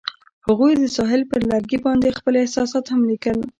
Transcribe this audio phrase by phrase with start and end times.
[0.47, 3.37] هغوی د ساحل پر لرګي باندې خپل احساسات هم لیکل.